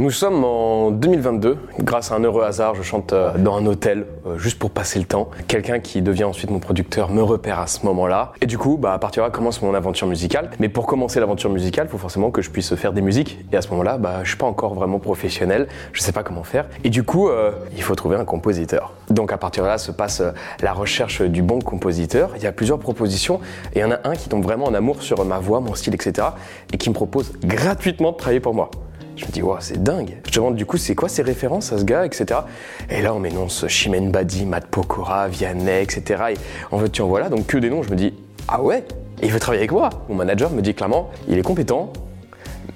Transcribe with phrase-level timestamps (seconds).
[0.00, 1.58] Nous sommes en 2022.
[1.80, 5.00] Grâce à un heureux hasard, je chante euh, dans un hôtel euh, juste pour passer
[5.00, 5.28] le temps.
[5.48, 8.32] Quelqu'un qui devient ensuite mon producteur me repère à ce moment-là.
[8.40, 10.50] Et du coup, bah, à partir de là commence mon aventure musicale.
[10.60, 13.40] Mais pour commencer l'aventure musicale, il faut forcément que je puisse faire des musiques.
[13.50, 15.66] Et à ce moment-là, bah, je suis pas encore vraiment professionnel.
[15.92, 16.66] Je sais pas comment faire.
[16.84, 18.92] Et du coup, euh, il faut trouver un compositeur.
[19.10, 20.30] Donc à partir de là se passe euh,
[20.62, 22.34] la recherche du bon compositeur.
[22.36, 23.40] Il y a plusieurs propositions.
[23.74, 25.74] Et il y en a un qui tombe vraiment en amour sur ma voix, mon
[25.74, 26.28] style, etc.
[26.72, 28.70] Et qui me propose gratuitement de travailler pour moi.
[29.18, 30.18] Je me dis, wow, c'est dingue.
[30.26, 32.40] Je demande du coup, c'est quoi ses références à ce gars, etc.
[32.88, 36.22] Et là, on m'énonce Chimène Badi, Matt Pokora, Vianney, etc.
[36.30, 36.34] Et
[36.70, 37.82] en fait, tu en voilà, donc que des noms.
[37.82, 38.14] Je me dis,
[38.46, 38.84] ah ouais,
[39.20, 39.90] il veut travailler avec moi.
[40.08, 41.92] Mon manager me dit clairement, il est compétent,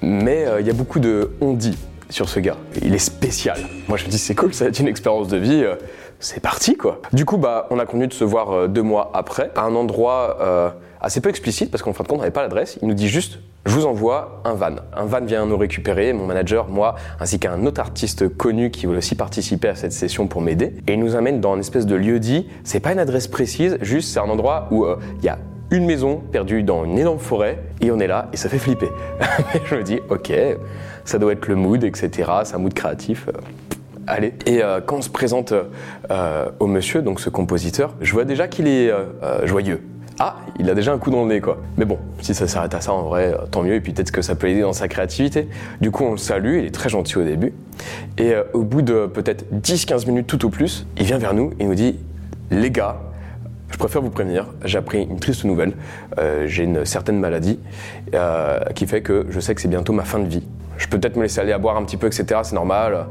[0.01, 1.79] mais euh, il y a beaucoup de on dit
[2.11, 2.57] sur ce gars.
[2.83, 3.59] Il est spécial.
[3.87, 5.63] Moi, je me dis, c'est cool, ça va être une expérience de vie.
[5.63, 5.77] euh,
[6.19, 7.01] c'est parti, quoi.
[7.13, 9.75] Du coup, bah, on a convenu de se voir euh, deux mois après, à un
[9.77, 12.79] endroit assez peu explicite, parce qu'en fin de compte, on n'avait pas l'adresse.
[12.83, 14.77] Il nous dit juste, je vous envoie un van.
[14.97, 18.99] Un van vient nous récupérer, mon manager, moi, ainsi qu'un autre artiste connu qui voulait
[18.99, 20.75] aussi participer à cette session pour m'aider.
[20.89, 23.79] Et il nous amène dans une espèce de lieu dit, c'est pas une adresse précise,
[23.81, 25.39] juste c'est un endroit où euh, il y a
[25.71, 28.91] une maison perdue dans une énorme forêt, et on est là, et ça fait flipper.
[29.65, 30.33] Je me dis, ok,
[31.05, 32.31] ça doit être le mood, etc.
[32.45, 33.29] C'est un mood créatif.
[33.29, 33.33] euh,
[34.09, 34.35] Allez.
[34.47, 35.55] Et euh, quand on se présente
[36.59, 38.93] au monsieur, donc ce compositeur, je vois déjà qu'il est
[39.45, 39.81] joyeux.
[40.19, 41.59] Ah, il a déjà un coup dans le nez, quoi.
[41.77, 43.75] Mais bon, si ça s'arrête à ça, en vrai, euh, tant mieux.
[43.75, 45.49] Et puis peut-être que ça peut aider dans sa créativité.
[45.81, 47.53] Du coup, on le salue, il est très gentil au début.
[48.19, 51.53] Et euh, au bout de peut-être 10-15 minutes tout au plus, il vient vers nous
[51.59, 51.99] et nous dit
[52.51, 53.01] Les gars,
[53.71, 55.73] je préfère vous prévenir, j'ai appris une triste nouvelle.
[56.19, 57.59] Euh, j'ai une certaine maladie
[58.75, 60.47] qui fait que je sais que c'est bientôt ma fin de vie.
[60.77, 62.41] Je peux peut-être me laisser aller à boire un petit peu, etc.
[62.43, 63.07] C'est normal.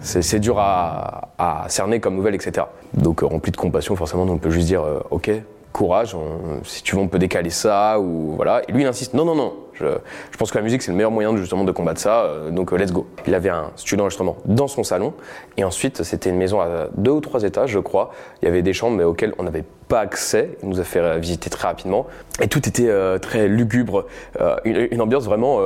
[0.00, 2.66] C'est dur à, à cerner comme nouvelle, etc.
[2.92, 5.30] Donc rempli de compassion, forcément, on peut juste dire ok,
[5.74, 6.14] courage.
[6.14, 8.62] on- si tu veux, on peut décaler ça ou voilà.
[8.68, 9.52] Et lui, il insiste non, non, non.
[9.74, 9.86] Je,
[10.30, 12.22] je pense que la musique c'est le meilleur moyen de, justement de combattre ça.
[12.22, 13.06] euh, donc euh, let's go.
[13.26, 15.14] Il avait un studio d'enregistrement dans son salon
[15.56, 18.12] et ensuite c'était une maison à deux ou trois étages, je crois.
[18.40, 20.50] Il y avait des chambres mais auxquelles on n'avait pas accès.
[20.62, 22.06] Il nous a fait euh, visiter très rapidement
[22.40, 24.06] et tout était euh, très lugubre.
[24.40, 25.58] Euh, une, une ambiance vraiment.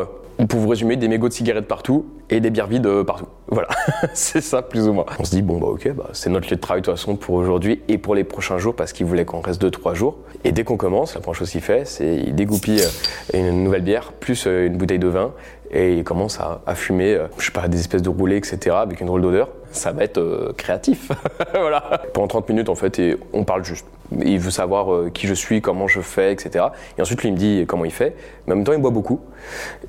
[0.47, 3.27] Pour vous résumer, des mégots de cigarettes partout et des bières vides euh, partout.
[3.51, 3.69] Voilà,
[4.13, 5.07] c'est ça plus ou moins.
[5.19, 7.17] On se dit, bon bah ok, bah, c'est notre lieu de travail de toute façon
[7.17, 10.19] pour aujourd'hui et pour les prochains jours parce qu'il voulait qu'on reste 2-3 jours.
[10.45, 13.83] Et dès qu'on commence, la première chose qu'il fait, c'est il dégoupille euh, une nouvelle
[13.83, 15.33] bière plus euh, une bouteille de vin
[15.71, 18.77] et il commence à, fumer, je sais pas, des espèces de roulés, etc.
[18.79, 19.51] avec une drôle d'odeur.
[19.73, 21.11] Ça va être euh, créatif.
[21.53, 22.03] voilà.
[22.13, 23.87] Pendant 30 minutes en fait, et on parle juste.
[24.25, 26.67] Il veut savoir euh, qui je suis, comment je fais, etc.
[26.97, 28.17] Et ensuite, lui, il me dit comment il fait.
[28.47, 29.21] Mais en même temps, il boit beaucoup.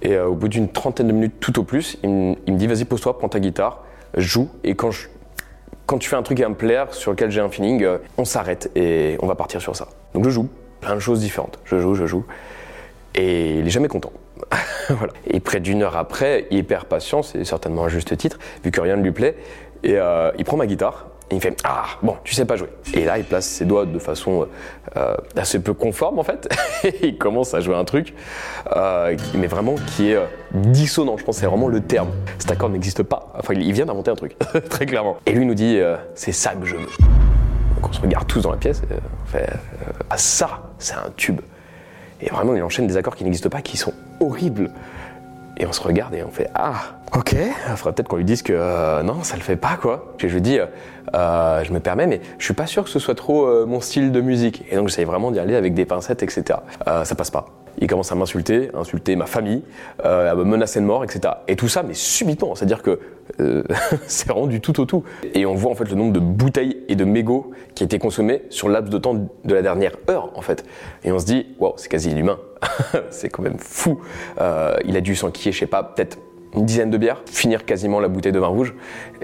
[0.01, 2.67] Et euh, au bout d'une trentaine de minutes tout au plus, il me, il dit
[2.67, 3.83] vas-y, pose-toi, prends ta guitare,
[4.15, 4.49] joue.
[4.63, 4.91] Et quand,
[5.99, 7.85] tu fais un truc qui va me plaire, sur lequel j'ai un feeling,
[8.17, 9.87] on s'arrête et on va partir sur ça.
[10.13, 10.49] Donc je joue,
[10.81, 11.59] plein de choses différentes.
[11.65, 12.25] Je joue, je joue.
[13.15, 14.11] Et il est jamais content.
[14.89, 15.13] voilà.
[15.27, 18.95] Et près d'une heure après, hyper patient, c'est certainement un juste titre, vu que rien
[18.95, 19.35] ne lui plaît.
[19.83, 22.69] Et euh, il prend ma guitare et il fait Ah, bon, tu sais pas jouer.
[22.93, 24.47] Et là, il place ses doigts de façon
[24.97, 26.49] euh, assez peu conforme en fait.
[26.83, 28.13] et il commence à jouer un truc,
[28.75, 30.19] euh, mais vraiment qui est
[30.53, 31.17] dissonant.
[31.17, 32.09] Je pense c'est vraiment le terme.
[32.39, 33.31] Cet accord n'existe pas.
[33.37, 34.35] Enfin, il vient d'inventer un truc,
[34.69, 35.17] très clairement.
[35.25, 35.79] Et lui nous dit
[36.15, 36.87] C'est ça que je veux.
[37.75, 39.49] Donc on se regarde tous dans la pièce et on fait
[40.09, 41.41] Ah, ça, c'est un tube.
[42.21, 44.71] Et vraiment, il enchaîne des accords qui n'existent pas, qui sont horribles.
[45.59, 48.41] Et on se regarde et on fait Ah, ok, il faudrait peut-être qu'on lui dise
[48.41, 50.13] que euh, non, ça le fait pas quoi.
[50.21, 52.99] Et je lui dis euh, Je me permets, mais je suis pas sûr que ce
[52.99, 54.63] soit trop euh, mon style de musique.
[54.71, 56.59] Et donc j'essaye vraiment d'y aller avec des pincettes, etc.
[56.85, 57.45] Ça passe pas.
[57.79, 59.61] Il commence à m'insulter, à insulter ma famille,
[60.05, 61.33] euh, à me menacer de mort, etc.
[61.47, 62.55] Et tout ça, mais subitement.
[62.55, 62.99] C'est-à-dire que
[63.39, 63.63] euh,
[64.07, 65.03] c'est rendu tout au tout.
[65.33, 68.43] Et on voit en fait le nombre de bouteilles et de mégots qui été consommés
[68.49, 70.65] sur le laps de temps de la dernière heure, en fait.
[71.03, 72.39] Et on se dit, waouh, c'est quasi inhumain.
[73.09, 74.01] c'est quand même fou.
[74.39, 76.17] Euh, il a dû s'enquiller, je sais pas, peut-être
[76.55, 78.73] une dizaine de bières, finir quasiment la bouteille de vin rouge.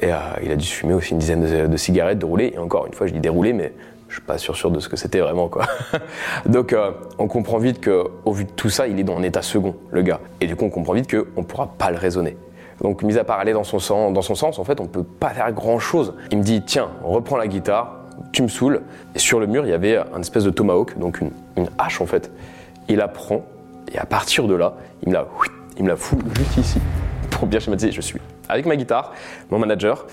[0.02, 0.10] Et
[0.44, 2.52] il a dû fumer aussi une dizaine de, de cigarettes, de rouler.
[2.54, 3.74] Et encore une fois, je dis dérouler, mais
[4.08, 5.66] je suis pas sûr sûr de ce que c'était vraiment quoi.
[6.46, 9.24] Donc euh, on comprend vite que au vu de tout ça, il est dans un
[9.24, 10.20] état second, le gars.
[10.42, 12.38] Et du coup, on comprend vite qu'on pourra pas le raisonner.
[12.82, 15.04] Donc mis à part aller dans son, sens, dans son sens, en fait, on peut
[15.04, 16.14] pas faire grand chose.
[16.32, 17.96] Il me dit tiens, reprends la guitare,
[18.32, 18.82] tu me saoules.
[19.16, 22.02] Et sur le mur, il y avait un espèce de tomahawk, donc une, une hache
[22.02, 22.32] en fait.
[22.88, 23.42] Il la prend
[23.92, 25.28] et à partir de là, il me la,
[25.78, 26.80] il me la fout juste ici
[27.32, 27.92] pour bien schématiser.
[27.92, 28.20] Je suis
[28.50, 29.14] avec ma guitare,
[29.50, 30.06] mon manager,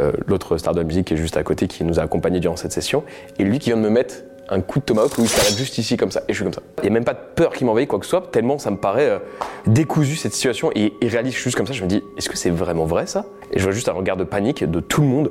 [0.00, 2.40] euh, l'autre star de la musique qui est juste à côté, qui nous a accompagnés
[2.40, 3.04] durant cette session,
[3.38, 4.16] et lui qui vient de me mettre
[4.50, 6.52] un coup de tomahawk où il s'arrête juste ici comme ça, et je suis comme
[6.52, 6.62] ça.
[6.78, 8.70] Il n'y a même pas de peur qui m'envahit quoi que ce soit, tellement ça
[8.70, 9.18] me paraît euh,
[9.66, 11.72] décousu cette situation et irréaliste juste comme ça.
[11.72, 13.24] Je me dis, est-ce que c'est vraiment vrai ça?
[13.52, 15.30] Et je vois juste un regard de panique de tout le monde.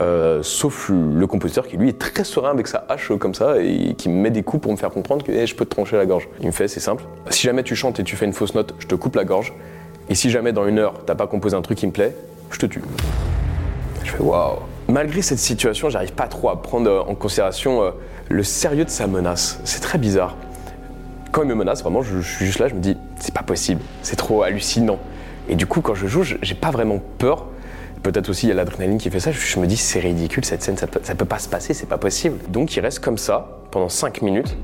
[0.00, 3.94] euh, sauf le compositeur qui lui est très serein avec sa hache comme ça et
[3.96, 5.96] qui me met des coups pour me faire comprendre que eh, je peux te trancher
[5.96, 6.28] la gorge.
[6.40, 8.74] Il me fait c'est simple, si jamais tu chantes et tu fais une fausse note,
[8.78, 9.52] je te coupe la gorge
[10.08, 12.14] Et si jamais dans une heure, t'as pas composé un truc qui me plaît,
[12.50, 12.82] je te tue.
[14.10, 14.56] Je fais waouh.
[14.88, 17.90] Malgré cette situation, j'arrive pas trop à prendre euh, en considération euh,
[18.28, 19.60] le sérieux de sa menace.
[19.64, 20.36] C'est très bizarre.
[21.30, 23.80] Quand il me menace, vraiment, je, suis juste là, je me dis, c'est pas possible,
[24.02, 24.98] c'est trop hallucinant.
[25.48, 27.46] Et du coup, quand je joue, j'ai pas vraiment peur.
[28.02, 29.30] Peut-être aussi il y a l'adrénaline qui fait ça.
[29.30, 31.98] Je, me dis c'est ridicule cette scène, ça peut, peut pas se passer, c'est pas
[31.98, 32.38] possible.
[32.48, 34.56] Donc il reste comme ça pendant 5 minutes.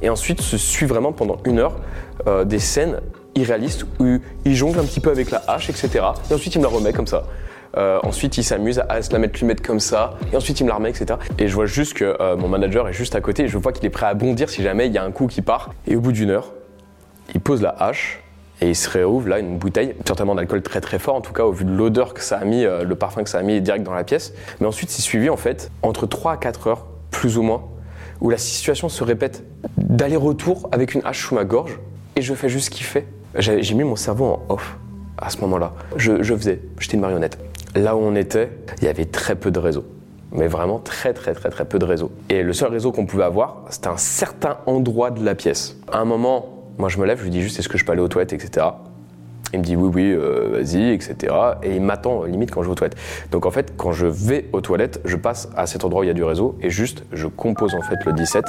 [0.00, 1.80] Et ensuite se suit vraiment pendant une heure
[2.28, 3.00] euh, des scènes
[3.34, 6.04] irréalistes où il jongle un petit peu avec la hache, etc.
[6.30, 7.24] Et ensuite il me la remet comme ça.
[7.76, 10.14] Euh, ensuite il s'amuse à se la mettre, lui mettre comme ça.
[10.32, 11.18] Et ensuite il me la remet, etc.
[11.38, 13.72] Et je vois juste que euh, mon manager est juste à côté et je vois
[13.72, 15.74] qu'il est prêt à bondir si jamais il y a un coup qui part.
[15.86, 16.52] Et au bout d'une heure,
[17.34, 18.22] il pose la hache
[18.60, 21.44] et il se réouvre là une bouteille, certainement d'alcool très très fort, en tout cas
[21.44, 23.60] au vu de l'odeur que ça a mis, euh, le parfum que ça a mis
[23.60, 24.32] direct dans la pièce.
[24.60, 27.62] Mais ensuite, c'est suivi en fait entre 3 à 4 heures, plus ou moins,
[28.20, 29.44] où la situation se répète
[29.76, 31.78] d'aller-retour avec une hache sous ma gorge
[32.16, 33.06] et je fais juste kiffer.
[33.38, 34.78] J'ai j'ai mis mon cerveau en off
[35.18, 35.72] à ce moment-là.
[35.96, 37.38] Je faisais, j'étais une marionnette.
[37.76, 39.84] Là où on était, il y avait très peu de réseaux.
[40.32, 42.10] Mais vraiment très très très très peu de réseaux.
[42.30, 45.76] Et le seul réseau qu'on pouvait avoir, c'était un certain endroit de la pièce.
[45.92, 47.92] À un moment, moi je me lève, je lui dis juste est-ce que je peux
[47.92, 48.66] aller aux toilettes, etc.
[49.52, 51.34] Il me dit oui, oui, euh, vas-y, etc.
[51.62, 52.96] Et il m'attend euh, limite quand je vais aux toilettes.
[53.30, 56.08] Donc en fait, quand je vais aux toilettes, je passe à cet endroit où il
[56.08, 58.42] y a du réseau et juste, je compose en fait le 17.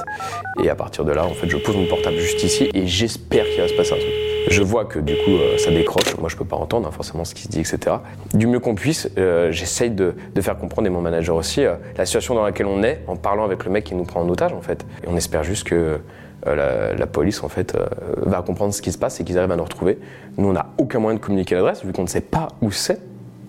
[0.63, 3.43] Et à partir de là, en fait, je pose mon portable juste ici et j'espère
[3.43, 4.26] qu'il va se passer un truc.
[4.49, 6.17] Je vois que du coup, euh, ça décroche.
[6.17, 7.97] Moi, je peux pas entendre hein, forcément ce qui se dit, etc.
[8.33, 12.05] Du mieux qu'on puisse, euh, j'essaye de, faire comprendre, et mon manager aussi, euh, la
[12.05, 14.53] situation dans laquelle on est en parlant avec le mec qui nous prend en otage,
[14.53, 14.85] en fait.
[15.03, 15.99] Et on espère juste que
[16.45, 17.75] euh, la, la police en fait
[18.17, 19.97] va comprendre ce qui se passe et qu'ils arrivent à nous retrouver.
[20.37, 23.01] Nous on n'a aucun moyen de communiquer l'adresse vu qu'on ne sait pas où c'est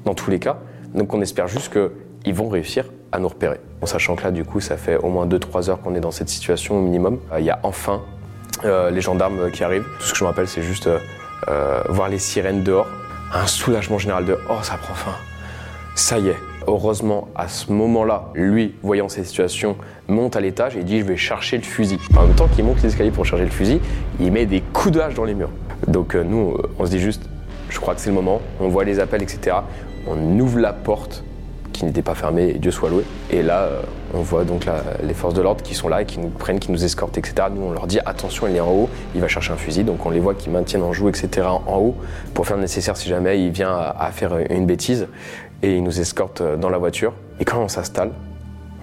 [0.06, 0.58] dans tous les cas.
[0.94, 3.60] Donc on espère juste qu'ils vont réussir à nous repérer.
[3.82, 6.10] En sachant que là du coup ça fait au moins 2-3 heures qu'on est dans
[6.10, 7.18] cette situation au minimum.
[7.38, 8.02] Il y a enfin
[8.64, 9.86] euh, les gendarmes qui arrivent.
[9.98, 10.98] Tout ce que je me rappelle c'est juste euh,
[11.48, 12.86] euh, voir les sirènes dehors.
[13.32, 15.16] Un soulagement général de oh ça prend fin.
[15.94, 16.36] Ça y est.
[16.68, 21.16] Heureusement, à ce moment-là, lui, voyant cette situation, monte à l'étage et dit Je vais
[21.16, 21.98] chercher le fusil.
[22.14, 23.80] En même temps qu'il monte les escaliers pour chercher le fusil,
[24.20, 25.50] il met des coups de hache dans les murs.
[25.86, 27.22] Donc, euh, nous, euh, on se dit juste
[27.70, 28.42] Je crois que c'est le moment.
[28.60, 29.56] On voit les appels, etc.
[30.06, 31.24] On ouvre la porte
[31.78, 33.04] qui n'était pas fermée, et Dieu soit loué.
[33.30, 33.82] Et là, euh,
[34.14, 34.66] on voit donc
[35.02, 37.48] les forces de l'ordre qui sont là qui nous prennent, qui nous escortent, etc.
[37.54, 39.84] Nous, on leur dit attention, il est en haut, il va chercher un fusil.
[39.84, 41.46] Donc on les voit qui maintiennent en joue, etc.
[41.46, 41.94] en haut
[42.34, 45.06] pour faire le nécessaire si jamais il vient à, faire une bêtise.
[45.62, 47.12] Et ils nous escortent euh, dans la voiture.
[47.40, 48.12] Et quand on s'installe,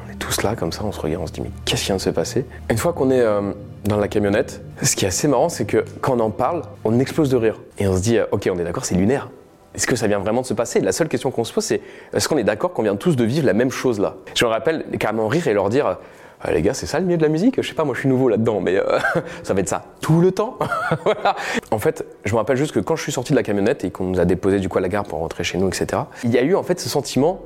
[0.06, 1.88] on est tous là comme ça, on se regarde, on se dit mais qu'est-ce qui
[1.88, 2.46] vient de se passer?
[2.70, 3.54] Une fois qu'on est euh,
[3.86, 7.00] dans la camionnette, ce qui est assez marrant, c'est que quand on en parle, on
[7.00, 7.62] explose de rire.
[7.78, 9.30] Et on se dit ok, on est d'accord, c'est lunaire.
[9.76, 10.80] Est-ce que ça vient vraiment de se passer?
[10.80, 11.82] La seule question qu'on se pose, c'est
[12.14, 14.50] est-ce qu'on est d'accord qu'on vient tous de vivre la même chose là Je me
[14.50, 15.98] rappelle carrément rire et leur dire
[16.42, 17.62] Ah, les gars, c'est ça le milieu de la musique?
[17.62, 19.00] Je sais pas, moi je suis nouveau là-dedans, mais euh,
[19.44, 20.58] ça va être ça tout le temps.
[21.72, 23.92] En fait, je me rappelle juste que quand je suis sorti de la camionnette et
[23.92, 26.32] qu'on nous a déposé du coup à la gare pour rentrer chez nous, etc., il
[26.32, 27.42] y a eu en fait ce sentiment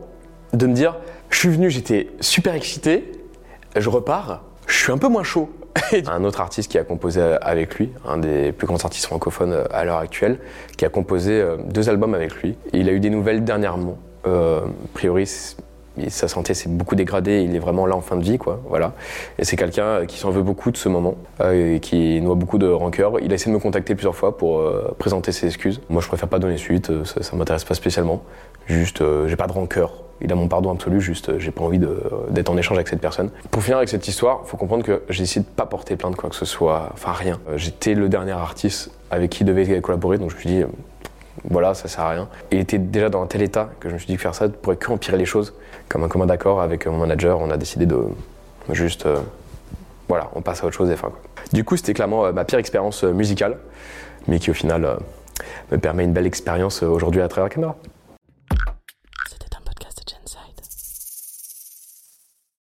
[0.53, 0.97] de me dire
[1.29, 3.11] je suis venu, j'étais super excité,
[3.75, 5.49] je repars, je suis un peu moins chaud.
[6.07, 9.63] Un autre artiste qui a composé avec lui, un des plus grands artistes francophones euh,
[9.71, 10.39] à l'heure actuelle,
[10.77, 12.55] qui a composé euh, deux albums avec lui.
[12.73, 13.97] Il a eu des nouvelles dernièrement.
[14.27, 15.27] Euh, a priori,
[16.07, 18.61] sa santé s'est beaucoup dégradée, il est vraiment là en fin de vie, quoi.
[18.67, 18.93] Voilà.
[19.37, 22.67] Et c'est quelqu'un qui s'en veut beaucoup de ce moment, et qui noie beaucoup de
[22.67, 23.19] rancœur.
[23.21, 24.63] Il a essayé de me contacter plusieurs fois pour
[24.97, 25.81] présenter ses excuses.
[25.89, 28.23] Moi, je préfère pas donner suite, ça, ça m'intéresse pas spécialement.
[28.69, 29.93] Juste, euh, j'ai pas de rancœur.
[30.21, 32.88] Il a mon pardon absolu, juste, euh, j'ai pas envie de- d'être en échange avec
[32.89, 33.29] cette personne.
[33.51, 36.29] Pour finir avec cette histoire, faut comprendre que j'ai décidé de pas porter plainte quoi
[36.29, 37.39] que ce soit, enfin rien.
[37.50, 40.62] Euh, J'étais le dernier artiste avec qui il devait collaborer, donc je me suis dit,
[40.63, 40.67] euh,
[41.50, 42.27] voilà, ça sert à rien.
[42.51, 44.50] Il était déjà dans un tel état que je me suis dit que faire ça
[44.50, 45.53] pourrait que empirer les choses.
[45.88, 47.98] Comme un commun d'accord avec mon manager, on a décidé de
[48.72, 49.20] juste, euh,
[50.10, 51.10] voilà, on passe à autre chose des fois.
[51.12, 51.20] quoi.
[51.53, 53.58] Du coup, c'était clairement euh, ma pire expérience euh, musicale,
[54.27, 54.96] mais qui au final euh,
[55.72, 57.75] me permet une belle expérience euh, aujourd'hui à travers la caméra.